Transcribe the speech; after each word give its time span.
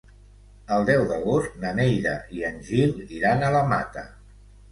El 0.75 0.85
deu 0.87 1.03
d'agost 1.09 1.59
na 1.65 1.73
Neida 1.81 2.15
i 2.39 2.43
en 2.49 2.57
Gil 2.69 2.95
iran 3.19 3.45
a 3.49 3.53
la 3.57 3.63
Mata. 3.75 4.07